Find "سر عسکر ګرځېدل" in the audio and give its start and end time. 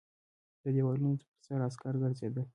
1.45-2.45